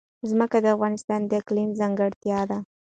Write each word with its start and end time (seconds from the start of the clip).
ځمکه 0.29 0.57
د 0.61 0.65
افغانستان 0.75 1.21
د 1.25 1.31
اقلیم 1.41 1.69
ځانګړتیا 1.79 2.39
ده. 2.49 2.57